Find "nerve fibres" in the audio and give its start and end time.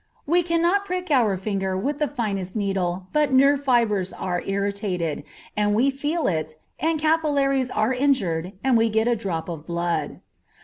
3.31-4.13